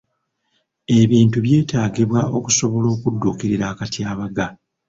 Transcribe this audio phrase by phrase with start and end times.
[0.99, 4.45] Ebintu byetaagibwa okusobora okudduukirira akatyabaga.